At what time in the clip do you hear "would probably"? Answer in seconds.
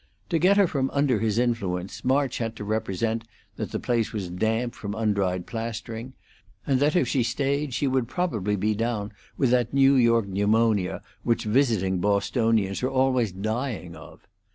7.85-8.55